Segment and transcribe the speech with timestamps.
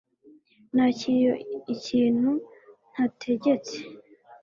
[0.75, 1.31] Nakiriye
[1.73, 2.31] ikintu
[2.91, 3.75] ntategetse